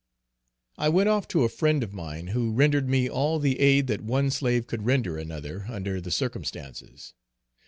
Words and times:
I 0.79 0.89
went 0.89 1.09
off 1.09 1.27
to 1.27 1.43
a 1.43 1.47
friend 1.47 1.83
of 1.83 1.93
mine, 1.93 2.29
who 2.29 2.51
rendered 2.53 2.89
me 2.89 3.07
all 3.07 3.37
the 3.37 3.59
aid 3.59 3.85
that 3.85 4.01
one 4.01 4.31
slave 4.31 4.65
could 4.65 4.83
render 4.87 5.15
another, 5.19 5.67
under 5.69 6.01
the 6.01 6.09
circumstances. 6.09 7.13